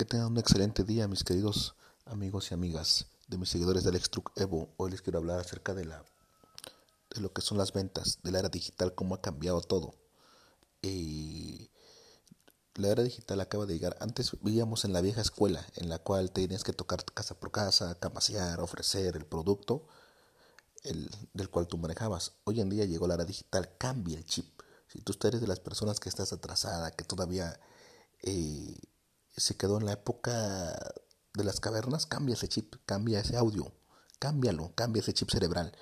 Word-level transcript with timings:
Que 0.00 0.06
tengan 0.06 0.28
un 0.28 0.38
excelente 0.38 0.82
día, 0.82 1.06
mis 1.08 1.24
queridos 1.24 1.74
amigos 2.06 2.50
y 2.50 2.54
amigas 2.54 3.08
de 3.28 3.36
mis 3.36 3.50
seguidores 3.50 3.84
del 3.84 3.96
Extruc 3.96 4.32
Evo. 4.34 4.72
Hoy 4.78 4.92
les 4.92 5.02
quiero 5.02 5.18
hablar 5.18 5.38
acerca 5.38 5.74
de 5.74 5.84
la 5.84 6.02
de 7.10 7.20
lo 7.20 7.34
que 7.34 7.42
son 7.42 7.58
las 7.58 7.74
ventas, 7.74 8.18
de 8.22 8.30
la 8.30 8.38
era 8.38 8.48
digital, 8.48 8.94
cómo 8.94 9.14
ha 9.14 9.20
cambiado 9.20 9.60
todo. 9.60 9.94
La 12.76 12.88
era 12.88 13.02
digital 13.02 13.42
acaba 13.42 13.66
de 13.66 13.74
llegar. 13.74 13.98
Antes 14.00 14.32
vivíamos 14.40 14.86
en 14.86 14.94
la 14.94 15.02
vieja 15.02 15.20
escuela, 15.20 15.66
en 15.76 15.90
la 15.90 15.98
cual 15.98 16.30
tenías 16.30 16.64
que 16.64 16.72
tocar 16.72 17.04
casa 17.04 17.38
por 17.38 17.50
casa, 17.50 17.94
camasear, 17.96 18.58
ofrecer 18.60 19.16
el 19.16 19.26
producto 19.26 19.86
el, 20.82 21.10
del 21.34 21.50
cual 21.50 21.66
tú 21.66 21.76
manejabas. 21.76 22.32
Hoy 22.44 22.62
en 22.62 22.70
día 22.70 22.86
llegó 22.86 23.06
la 23.06 23.16
era 23.16 23.26
digital, 23.26 23.76
cambia 23.76 24.16
el 24.16 24.24
chip. 24.24 24.62
Si 24.86 25.02
tú 25.02 25.14
eres 25.24 25.42
de 25.42 25.46
las 25.46 25.60
personas 25.60 26.00
que 26.00 26.08
estás 26.08 26.32
atrasada, 26.32 26.90
que 26.90 27.04
todavía 27.04 27.60
eh, 28.22 28.80
se 29.36 29.56
quedó 29.56 29.78
en 29.78 29.86
la 29.86 29.92
época 29.92 30.94
de 31.34 31.44
las 31.44 31.60
cavernas, 31.60 32.06
cambia 32.06 32.34
ese 32.34 32.48
chip, 32.48 32.74
cambia 32.86 33.20
ese 33.20 33.36
audio, 33.36 33.72
cámbialo, 34.18 34.72
cambia 34.74 35.00
ese 35.00 35.14
chip 35.14 35.30
cerebral. 35.30 35.72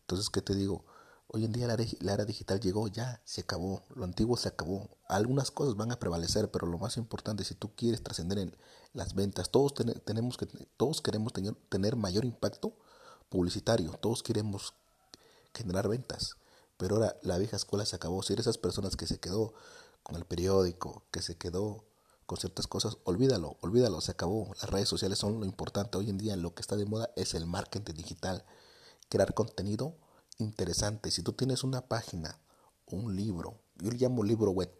Entonces, 0.00 0.30
¿qué 0.30 0.42
te 0.42 0.54
digo? 0.54 0.84
Hoy 1.26 1.46
en 1.46 1.52
día 1.52 1.66
la, 1.66 2.12
era 2.12 2.24
digital 2.24 2.60
llegó, 2.60 2.88
ya 2.88 3.22
se 3.24 3.40
acabó, 3.40 3.86
lo 3.94 4.04
antiguo 4.04 4.36
se 4.36 4.48
acabó. 4.48 4.98
Algunas 5.08 5.50
cosas 5.50 5.76
van 5.76 5.90
a 5.90 5.98
prevalecer, 5.98 6.50
pero 6.50 6.66
lo 6.66 6.78
más 6.78 6.98
importante, 6.98 7.44
si 7.44 7.54
tú 7.54 7.74
quieres 7.74 8.02
trascender 8.02 8.38
en 8.38 8.56
las 8.92 9.14
ventas, 9.14 9.50
todos 9.50 9.72
tenemos 10.04 10.36
que, 10.36 10.46
todos 10.76 11.00
queremos 11.00 11.32
tener, 11.32 11.54
tener 11.70 11.96
mayor 11.96 12.24
impacto 12.26 12.76
publicitario, 13.30 13.92
todos 13.92 14.22
queremos 14.22 14.74
generar 15.54 15.88
ventas. 15.88 16.36
Pero 16.76 16.96
ahora 16.96 17.16
la 17.22 17.38
vieja 17.38 17.56
escuela 17.56 17.86
se 17.86 17.96
acabó. 17.96 18.22
Si 18.22 18.34
eres 18.34 18.46
esas 18.46 18.58
personas 18.58 18.96
que 18.96 19.06
se 19.06 19.18
quedó 19.18 19.54
con 20.02 20.16
el 20.16 20.26
periódico, 20.26 21.06
que 21.10 21.22
se 21.22 21.38
quedó 21.38 21.84
con 22.32 22.40
ciertas 22.40 22.66
cosas, 22.66 22.96
olvídalo, 23.04 23.58
olvídalo, 23.60 24.00
se 24.00 24.12
acabó. 24.12 24.54
Las 24.62 24.70
redes 24.70 24.88
sociales 24.88 25.18
son 25.18 25.38
lo 25.38 25.44
importante. 25.44 25.98
Hoy 25.98 26.08
en 26.08 26.16
día 26.16 26.34
lo 26.34 26.54
que 26.54 26.62
está 26.62 26.76
de 26.76 26.86
moda 26.86 27.10
es 27.14 27.34
el 27.34 27.44
marketing 27.44 27.92
digital. 27.92 28.42
Crear 29.10 29.34
contenido 29.34 29.98
interesante. 30.38 31.10
Si 31.10 31.22
tú 31.22 31.34
tienes 31.34 31.62
una 31.62 31.82
página, 31.88 32.38
un 32.86 33.14
libro, 33.16 33.60
yo 33.76 33.90
le 33.90 33.98
llamo 33.98 34.24
libro 34.24 34.50
web, 34.50 34.72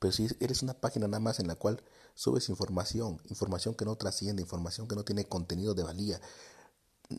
pero 0.00 0.10
si 0.10 0.26
eres 0.40 0.64
una 0.64 0.74
página 0.74 1.06
nada 1.06 1.20
más 1.20 1.38
en 1.38 1.46
la 1.46 1.54
cual 1.54 1.80
subes 2.16 2.48
información, 2.48 3.22
información 3.28 3.76
que 3.76 3.84
no 3.84 3.94
trasciende, 3.94 4.42
información 4.42 4.88
que 4.88 4.96
no 4.96 5.04
tiene 5.04 5.26
contenido 5.26 5.74
de 5.74 5.84
valía, 5.84 6.20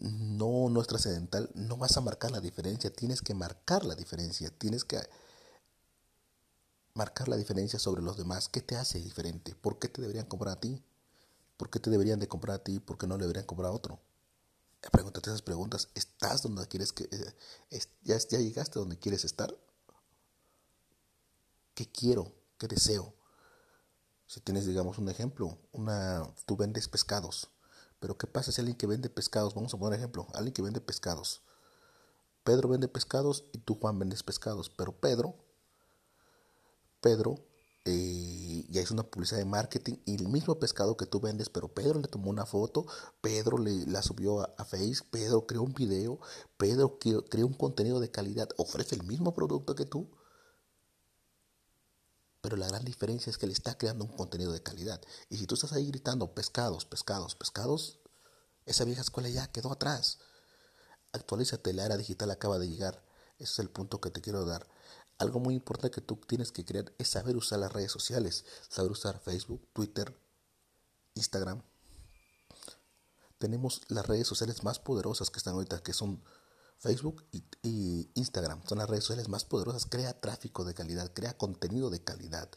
no, 0.01 0.67
no 0.67 0.81
es 0.81 0.87
trascendental, 0.87 1.49
no 1.55 1.77
vas 1.77 1.95
a 1.95 2.01
marcar 2.01 2.31
la 2.31 2.41
diferencia, 2.41 2.91
tienes 2.91 3.21
que 3.21 3.33
marcar 3.33 3.85
la 3.85 3.95
diferencia, 3.95 4.49
tienes 4.49 4.83
que 4.83 4.99
marcar 6.97 7.27
la 7.27 7.37
diferencia 7.37 7.79
sobre 7.79 8.01
los 8.01 8.17
demás. 8.17 8.49
¿Qué 8.49 8.61
te 8.61 8.75
hace 8.75 8.99
diferente? 8.99 9.55
¿Por 9.55 9.79
qué 9.79 9.87
te 9.87 10.01
deberían 10.01 10.25
comprar 10.25 10.57
a 10.57 10.59
ti? 10.59 10.83
¿Por 11.55 11.69
qué 11.69 11.79
te 11.79 11.89
deberían 11.89 12.19
de 12.19 12.27
comprar 12.27 12.55
a 12.57 12.63
ti? 12.63 12.79
¿Por 12.79 12.97
qué 12.97 13.07
no 13.07 13.15
le 13.15 13.23
deberían 13.23 13.45
comprar 13.45 13.69
a 13.69 13.73
otro? 13.73 13.99
Pregúntate 14.91 15.29
esas 15.29 15.41
preguntas. 15.41 15.89
¿Estás 15.95 16.41
donde 16.41 16.67
quieres 16.67 16.91
que... 16.91 17.05
Eh, 17.05 17.81
ya, 18.03 18.17
ya 18.17 18.39
llegaste 18.39 18.79
donde 18.79 18.97
quieres 18.99 19.23
estar? 19.25 19.55
¿Qué 21.73 21.89
quiero? 21.89 22.33
¿Qué 22.57 22.67
deseo? 22.67 23.13
Si 24.25 24.41
tienes, 24.41 24.65
digamos, 24.65 24.97
un 24.97 25.09
ejemplo, 25.09 25.57
una, 25.71 26.27
tú 26.45 26.57
vendes 26.57 26.87
pescados 26.87 27.49
pero 27.99 28.17
¿qué 28.17 28.27
pasa 28.27 28.51
si 28.51 28.61
alguien 28.61 28.77
que 28.77 28.87
vende 28.87 29.09
pescados, 29.09 29.55
vamos 29.55 29.73
a 29.73 29.77
poner 29.77 29.97
ejemplo, 29.97 30.27
alguien 30.33 30.53
que 30.53 30.61
vende 30.61 30.81
pescados. 30.81 31.41
Pedro 32.43 32.69
vende 32.69 32.87
pescados 32.87 33.45
y 33.53 33.57
tú 33.59 33.75
Juan 33.75 33.99
vendes 33.99 34.23
pescados, 34.23 34.69
pero 34.69 34.93
Pedro, 34.93 35.35
Pedro 37.01 37.35
eh, 37.85 38.65
ya 38.69 38.81
hizo 38.81 38.93
una 38.93 39.03
publicidad 39.03 39.39
de 39.39 39.45
marketing 39.45 39.95
y 40.05 40.15
el 40.15 40.27
mismo 40.27 40.59
pescado 40.59 40.97
que 40.97 41.05
tú 41.05 41.19
vendes, 41.19 41.49
pero 41.49 41.73
Pedro 41.73 41.99
le 41.99 42.07
tomó 42.07 42.29
una 42.29 42.45
foto, 42.45 42.85
Pedro 43.21 43.57
le, 43.57 43.85
la 43.85 44.01
subió 44.01 44.41
a, 44.41 44.53
a 44.57 44.65
Facebook, 44.65 45.09
Pedro 45.11 45.47
creó 45.47 45.63
un 45.63 45.73
video, 45.73 46.19
Pedro 46.57 46.99
creó 46.99 47.47
un 47.47 47.53
contenido 47.53 47.99
de 47.99 48.11
calidad, 48.11 48.49
ofrece 48.57 48.95
el 48.95 49.03
mismo 49.03 49.33
producto 49.33 49.75
que 49.75 49.85
tú, 49.85 50.09
pero 52.41 52.55
la 52.55 52.67
gran 52.67 52.85
diferencia 52.85 53.29
es 53.29 53.37
que 53.37 53.47
le 53.47 53.53
está 53.53 53.77
creando 53.77 54.05
un 54.05 54.15
contenido 54.15 54.51
de 54.53 54.63
calidad. 54.63 55.01
Y 55.29 55.37
si 55.37 55.47
tú 55.47 55.55
estás 55.55 55.73
ahí 55.73 55.87
gritando 55.87 56.33
pescados, 56.33 56.85
pescados, 56.85 57.35
pescados, 57.35 57.99
esa 58.65 58.85
vieja 58.85 59.01
escuela 59.01 59.27
ya 59.27 59.51
quedó 59.51 59.71
atrás. 59.71 60.19
Actualízate, 61.11 61.73
la 61.73 61.85
era 61.85 61.97
digital 61.97 62.31
acaba 62.31 62.57
de 62.59 62.69
llegar. 62.69 63.03
Ese 63.37 63.51
es 63.51 63.59
el 63.59 63.69
punto 63.69 63.99
que 63.99 64.11
te 64.11 64.21
quiero 64.21 64.45
dar. 64.45 64.67
Algo 65.19 65.39
muy 65.39 65.55
importante 65.55 65.95
que 65.95 66.01
tú 66.01 66.15
tienes 66.15 66.51
que 66.51 66.63
crear 66.63 66.93
es 66.99 67.07
saber 67.07 67.35
usar 67.35 67.59
las 67.59 67.73
redes 67.73 67.91
sociales, 67.91 68.45
saber 68.69 68.91
usar 68.91 69.19
Facebook, 69.19 69.67
Twitter, 69.73 70.15
Instagram. 71.15 71.63
Tenemos 73.39 73.81
las 73.87 74.05
redes 74.05 74.27
sociales 74.27 74.63
más 74.63 74.79
poderosas 74.79 75.29
que 75.29 75.37
están 75.37 75.55
ahorita, 75.55 75.81
que 75.81 75.93
son 75.93 76.21
Facebook 76.79 77.25
y, 77.31 78.09
Instagram 78.13 78.61
son 78.67 78.77
las 78.77 78.89
redes 78.89 79.03
sociales 79.03 79.29
más 79.29 79.43
poderosas. 79.43 79.85
Crea 79.85 80.19
tráfico 80.19 80.63
de 80.63 80.73
calidad, 80.73 81.11
crea 81.13 81.35
contenido 81.35 81.89
de 81.89 82.03
calidad. 82.03 82.49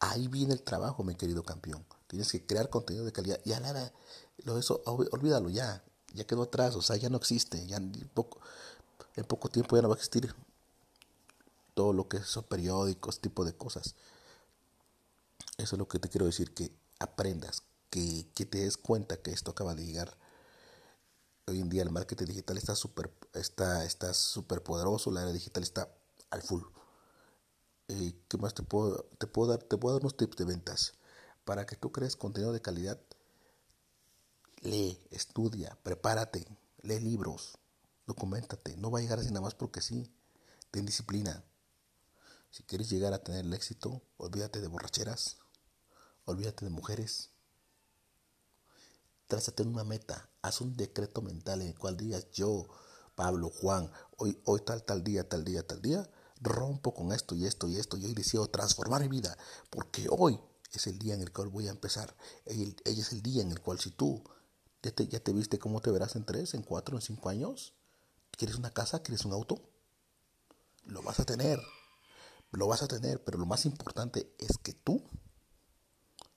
Ahí 0.00 0.28
viene 0.28 0.54
el 0.54 0.62
trabajo, 0.62 1.04
mi 1.04 1.14
querido 1.14 1.42
campeón. 1.42 1.84
Tienes 2.06 2.32
que 2.32 2.44
crear 2.46 2.70
contenido 2.70 3.04
de 3.04 3.12
calidad. 3.12 3.40
Y 3.44 3.52
a 3.52 3.60
nada, 3.60 3.92
lo 4.38 4.58
eso, 4.58 4.82
olvídalo 4.86 5.50
ya. 5.50 5.84
Ya 6.14 6.26
quedó 6.26 6.44
atrás, 6.44 6.74
o 6.76 6.82
sea, 6.82 6.96
ya 6.96 7.10
no 7.10 7.18
existe. 7.18 7.66
Ya 7.66 7.76
en 7.76 8.08
poco 9.24 9.48
tiempo 9.50 9.76
ya 9.76 9.82
no 9.82 9.88
va 9.88 9.94
a 9.94 9.98
existir 9.98 10.34
todo 11.76 11.92
lo 11.92 12.08
que 12.08 12.20
son 12.22 12.44
periódicos, 12.44 13.20
tipo 13.20 13.44
de 13.44 13.54
cosas. 13.54 13.94
Eso 15.58 15.76
es 15.76 15.78
lo 15.78 15.86
que 15.86 15.98
te 15.98 16.08
quiero 16.08 16.26
decir, 16.26 16.54
que 16.54 16.72
aprendas, 16.98 17.62
que, 17.90 18.26
que 18.34 18.46
te 18.46 18.58
des 18.58 18.76
cuenta 18.76 19.18
que 19.18 19.30
esto 19.30 19.50
acaba 19.50 19.74
de 19.74 19.84
llegar 19.84 20.16
hoy 21.48 21.60
en 21.60 21.68
día 21.68 21.82
el 21.82 21.90
marketing 21.90 22.26
digital 22.26 22.56
está 22.56 22.74
súper 22.74 23.12
está, 23.32 23.84
está 23.84 24.12
super 24.14 24.62
poderoso, 24.62 25.10
la 25.10 25.22
era 25.22 25.32
digital 25.32 25.62
está 25.62 25.88
al 26.30 26.42
full. 26.42 26.62
Eh, 27.88 28.14
¿Qué 28.28 28.36
más 28.38 28.54
te 28.54 28.62
puedo, 28.62 29.04
te 29.18 29.26
puedo 29.26 29.50
dar? 29.50 29.62
Te 29.62 29.76
puedo 29.76 29.94
dar 29.94 30.02
unos 30.02 30.16
tips 30.16 30.36
de 30.36 30.44
ventas. 30.44 30.94
Para 31.44 31.66
que 31.66 31.76
tú 31.76 31.92
crees 31.92 32.16
contenido 32.16 32.52
de 32.52 32.60
calidad, 32.60 32.98
lee, 34.62 34.98
estudia, 35.10 35.78
prepárate, 35.84 36.44
lee 36.82 36.98
libros, 36.98 37.58
documentate. 38.06 38.76
No 38.76 38.90
va 38.90 38.98
a 38.98 39.02
llegar 39.02 39.20
así 39.20 39.28
nada 39.28 39.42
más 39.42 39.54
porque 39.54 39.80
sí. 39.80 40.10
Ten 40.72 40.86
disciplina. 40.86 41.44
Si 42.56 42.62
quieres 42.62 42.88
llegar 42.88 43.12
a 43.12 43.22
tener 43.22 43.44
el 43.44 43.52
éxito, 43.52 44.00
olvídate 44.16 44.62
de 44.62 44.68
borracheras, 44.68 45.36
olvídate 46.24 46.64
de 46.64 46.70
mujeres, 46.70 47.28
Trázate 49.26 49.62
una 49.64 49.84
meta, 49.84 50.30
haz 50.40 50.62
un 50.62 50.74
decreto 50.74 51.20
mental 51.20 51.60
en 51.60 51.68
el 51.68 51.78
cual 51.78 51.98
digas 51.98 52.30
yo, 52.30 52.66
Pablo, 53.14 53.50
Juan, 53.50 53.92
hoy, 54.16 54.40
hoy 54.46 54.60
tal, 54.64 54.84
tal 54.84 55.04
día, 55.04 55.28
tal 55.28 55.44
día, 55.44 55.66
tal 55.66 55.82
día, 55.82 56.08
rompo 56.40 56.94
con 56.94 57.12
esto 57.12 57.34
y 57.34 57.44
esto 57.44 57.68
y 57.68 57.76
esto 57.76 57.98
y 57.98 58.06
hoy 58.06 58.14
decido 58.14 58.48
transformar 58.48 59.02
mi 59.02 59.08
vida, 59.08 59.36
porque 59.68 60.06
hoy 60.08 60.40
es 60.72 60.86
el 60.86 60.98
día 60.98 61.12
en 61.12 61.20
el 61.20 61.34
cual 61.34 61.48
voy 61.48 61.68
a 61.68 61.72
empezar. 61.72 62.16
Ella 62.46 62.72
es 62.84 63.12
el 63.12 63.20
día 63.20 63.42
en 63.42 63.50
el 63.50 63.60
cual 63.60 63.80
si 63.80 63.90
tú 63.90 64.24
ya 64.82 64.92
te, 64.92 65.06
ya 65.08 65.20
te 65.20 65.34
viste 65.34 65.58
cómo 65.58 65.82
te 65.82 65.90
verás 65.90 66.16
en 66.16 66.24
tres, 66.24 66.54
en 66.54 66.62
cuatro, 66.62 66.96
en 66.96 67.02
cinco 67.02 67.28
años, 67.28 67.74
¿quieres 68.30 68.56
una 68.56 68.70
casa? 68.70 69.02
¿Quieres 69.02 69.26
un 69.26 69.34
auto? 69.34 69.60
Lo 70.84 71.02
vas 71.02 71.20
a 71.20 71.26
tener, 71.26 71.60
lo 72.50 72.66
vas 72.66 72.82
a 72.82 72.88
tener, 72.88 73.22
pero 73.24 73.38
lo 73.38 73.46
más 73.46 73.66
importante 73.66 74.34
es 74.38 74.58
que 74.58 74.72
tú 74.72 75.02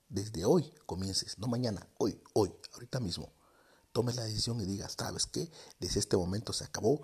desde 0.08 0.44
hoy 0.44 0.72
comiences, 0.86 1.38
no 1.38 1.46
mañana, 1.46 1.88
hoy, 1.98 2.20
hoy, 2.34 2.52
ahorita 2.74 3.00
mismo, 3.00 3.32
tomes 3.92 4.16
la 4.16 4.24
decisión 4.24 4.60
y 4.60 4.66
digas, 4.66 4.96
¿sabes 4.98 5.26
qué? 5.26 5.50
Desde 5.78 6.00
este 6.00 6.16
momento 6.16 6.52
se 6.52 6.64
acabó. 6.64 7.02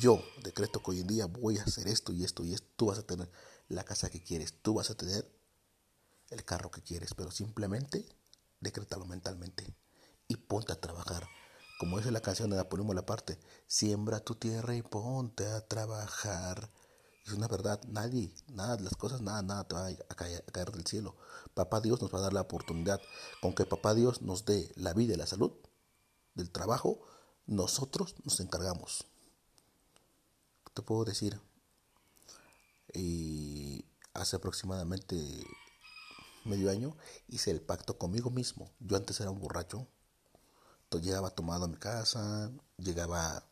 Yo 0.00 0.22
decreto 0.42 0.82
que 0.82 0.90
hoy 0.90 1.00
en 1.00 1.06
día 1.06 1.26
voy 1.26 1.58
a 1.58 1.64
hacer 1.64 1.86
esto 1.88 2.12
y 2.12 2.24
esto 2.24 2.44
y 2.44 2.54
esto. 2.54 2.66
Tú 2.76 2.86
vas 2.86 2.98
a 2.98 3.06
tener 3.06 3.30
la 3.68 3.84
casa 3.84 4.10
que 4.10 4.22
quieres, 4.22 4.54
tú 4.62 4.74
vas 4.74 4.90
a 4.90 4.94
tener 4.96 5.30
el 6.30 6.44
carro 6.44 6.70
que 6.70 6.82
quieres, 6.82 7.14
pero 7.14 7.30
simplemente 7.30 8.06
decrétalo 8.60 9.04
mentalmente 9.06 9.74
y 10.28 10.36
ponte 10.36 10.72
a 10.72 10.80
trabajar. 10.80 11.28
Como 11.78 11.98
dice 11.98 12.10
la 12.10 12.22
canción 12.22 12.50
de 12.50 12.56
Napoleón 12.56 12.96
parte 13.04 13.38
siembra 13.66 14.20
tu 14.20 14.34
tierra 14.34 14.74
y 14.74 14.82
ponte 14.82 15.46
a 15.46 15.66
trabajar. 15.66 16.70
Es 17.26 17.32
una 17.32 17.48
verdad, 17.48 17.80
nadie, 17.88 18.32
nada, 18.52 18.78
las 18.78 18.94
cosas, 18.96 19.20
nada, 19.20 19.42
nada 19.42 19.64
te 19.64 19.74
va 19.74 19.88
a 19.88 20.14
caer, 20.14 20.70
del 20.70 20.86
cielo. 20.86 21.16
Papá 21.54 21.80
Dios 21.80 22.00
nos 22.00 22.14
va 22.14 22.18
a 22.18 22.22
dar 22.22 22.32
la 22.32 22.42
oportunidad. 22.42 23.00
Con 23.42 23.52
que 23.52 23.66
Papá 23.66 23.94
Dios 23.94 24.22
nos 24.22 24.44
dé 24.44 24.72
la 24.76 24.92
vida 24.92 25.14
y 25.14 25.16
la 25.16 25.26
salud 25.26 25.52
del 26.34 26.50
trabajo, 26.50 27.00
nosotros 27.46 28.14
nos 28.24 28.38
encargamos. 28.38 29.06
Te 30.72 30.82
puedo 30.82 31.04
decir, 31.04 31.40
y 32.94 33.84
hace 34.14 34.36
aproximadamente 34.36 35.16
medio 36.44 36.70
año 36.70 36.96
hice 37.28 37.50
el 37.50 37.60
pacto 37.60 37.98
conmigo 37.98 38.30
mismo. 38.30 38.70
Yo 38.78 38.96
antes 38.96 39.18
era 39.20 39.30
un 39.30 39.40
borracho, 39.40 39.88
llegaba 41.00 41.30
tomado 41.30 41.64
a 41.64 41.68
mi 41.68 41.76
casa, 41.76 42.50
llegaba 42.78 43.44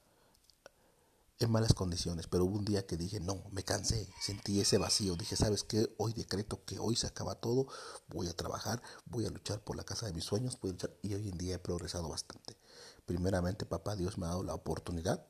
en 1.40 1.50
malas 1.50 1.74
condiciones, 1.74 2.26
pero 2.28 2.44
hubo 2.44 2.58
un 2.58 2.64
día 2.64 2.86
que 2.86 2.96
dije, 2.96 3.18
no, 3.20 3.42
me 3.50 3.64
cansé, 3.64 4.08
sentí 4.20 4.60
ese 4.60 4.78
vacío, 4.78 5.16
dije, 5.16 5.36
¿sabes 5.36 5.64
qué? 5.64 5.92
Hoy 5.98 6.12
decreto 6.12 6.64
que 6.64 6.78
hoy 6.78 6.94
se 6.94 7.06
acaba 7.06 7.34
todo, 7.34 7.66
voy 8.08 8.28
a 8.28 8.36
trabajar, 8.36 8.80
voy 9.06 9.26
a 9.26 9.30
luchar 9.30 9.60
por 9.60 9.76
la 9.76 9.84
casa 9.84 10.06
de 10.06 10.12
mis 10.12 10.24
sueños, 10.24 10.58
voy 10.60 10.70
a 10.70 10.72
luchar, 10.74 10.96
y 11.02 11.14
hoy 11.14 11.28
en 11.28 11.38
día 11.38 11.56
he 11.56 11.58
progresado 11.58 12.08
bastante. 12.08 12.56
Primeramente, 13.04 13.66
papá 13.66 13.96
Dios 13.96 14.16
me 14.16 14.26
ha 14.26 14.30
dado 14.30 14.44
la 14.44 14.54
oportunidad 14.54 15.26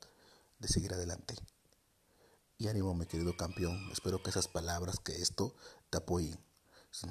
de 0.59 0.69
seguir 0.69 0.93
adelante. 0.93 1.37
Y 2.59 2.69
ánimo, 2.69 2.95
mi 2.95 3.07
querido 3.07 3.37
campeón, 3.37 3.91
espero 3.91 4.23
que 4.23 4.31
esas 4.31 4.47
palabras, 4.47 5.01
que 5.01 5.21
esto 5.21 5.55
te 5.91 5.99
apoyen. 5.99 6.39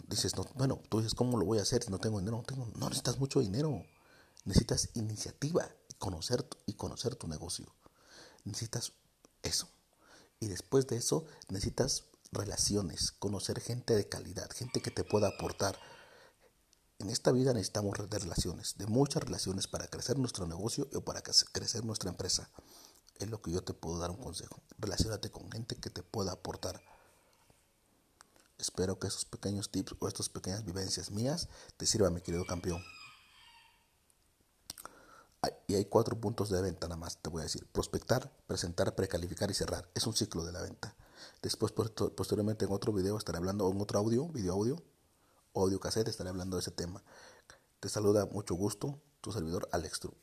Dices, 0.07 0.37
no, 0.37 0.45
bueno, 0.55 0.81
tú 0.87 0.99
dices, 0.99 1.13
¿cómo 1.13 1.37
lo 1.37 1.45
voy 1.45 1.59
a 1.59 1.63
hacer 1.63 1.83
si 1.83 1.91
no 1.91 1.99
tengo 1.99 2.19
dinero? 2.19 2.37
No, 2.37 2.43
tengo, 2.43 2.67
no 2.77 2.87
necesitas 2.87 3.19
mucho 3.19 3.41
dinero, 3.41 3.83
necesitas 4.45 4.89
iniciativa 4.93 5.67
y 5.89 5.95
conocer, 5.95 6.47
y 6.65 6.73
conocer 6.73 7.15
tu 7.15 7.27
negocio 7.27 7.73
necesitas 8.45 8.93
eso. 9.41 9.69
Y 10.39 10.47
después 10.47 10.87
de 10.87 10.97
eso 10.97 11.25
necesitas 11.49 12.05
relaciones, 12.31 13.11
conocer 13.11 13.59
gente 13.61 13.95
de 13.95 14.09
calidad, 14.09 14.49
gente 14.51 14.81
que 14.81 14.91
te 14.91 15.03
pueda 15.03 15.29
aportar. 15.29 15.79
En 16.99 17.09
esta 17.09 17.31
vida 17.31 17.53
necesitamos 17.53 17.97
de 18.09 18.19
relaciones, 18.19 18.77
de 18.77 18.87
muchas 18.87 19.23
relaciones 19.23 19.67
para 19.67 19.87
crecer 19.87 20.17
nuestro 20.17 20.47
negocio 20.47 20.89
o 20.93 21.01
para 21.01 21.21
crecer 21.21 21.85
nuestra 21.85 22.09
empresa. 22.09 22.49
Es 23.19 23.29
lo 23.29 23.41
que 23.41 23.51
yo 23.51 23.63
te 23.63 23.73
puedo 23.73 23.99
dar 23.99 24.11
un 24.11 24.17
consejo. 24.17 24.61
Relacionate 24.77 25.29
con 25.29 25.51
gente 25.51 25.75
que 25.75 25.89
te 25.89 26.03
pueda 26.03 26.31
aportar. 26.31 26.81
Espero 28.57 28.99
que 28.99 29.07
esos 29.07 29.25
pequeños 29.25 29.69
tips 29.69 29.95
o 29.99 30.07
estas 30.07 30.29
pequeñas 30.29 30.65
vivencias 30.65 31.11
mías 31.11 31.49
te 31.77 31.85
sirvan, 31.85 32.13
mi 32.13 32.21
querido 32.21 32.45
campeón. 32.45 32.83
Y 35.67 35.75
hay 35.75 35.85
cuatro 35.85 36.19
puntos 36.19 36.49
de 36.49 36.61
venta 36.61 36.87
nada 36.87 36.99
más, 36.99 37.17
te 37.17 37.29
voy 37.29 37.41
a 37.41 37.43
decir. 37.43 37.65
Prospectar, 37.71 38.31
presentar, 38.47 38.95
precalificar 38.95 39.49
y 39.51 39.53
cerrar. 39.53 39.89
Es 39.93 40.07
un 40.07 40.13
ciclo 40.13 40.45
de 40.45 40.51
la 40.51 40.61
venta. 40.61 40.95
Después, 41.41 41.71
posteriormente, 41.71 42.65
en 42.65 42.71
otro 42.71 42.93
video 42.93 43.17
estaré 43.17 43.37
hablando, 43.37 43.69
en 43.69 43.81
otro 43.81 43.99
audio, 43.99 44.27
video 44.29 44.53
audio, 44.53 44.81
audio 45.55 45.79
cassette, 45.79 46.07
estaré 46.07 46.29
hablando 46.29 46.57
de 46.57 46.61
ese 46.61 46.71
tema. 46.71 47.03
Te 47.79 47.89
saluda 47.89 48.25
mucho 48.25 48.55
gusto, 48.55 48.99
tu 49.21 49.31
servidor 49.31 49.67
Alex 49.71 49.99
True. 49.99 50.15